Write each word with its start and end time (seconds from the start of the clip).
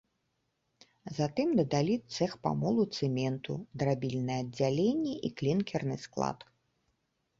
Затым 1.17 1.51
дадалі 1.59 1.95
цэх 2.15 2.31
памолу 2.47 2.83
цэменту, 2.97 3.57
драбільнае 3.83 4.39
аддзяленне 4.45 5.15
і 5.31 5.33
клінкерны 5.43 5.97
склад. 6.07 6.37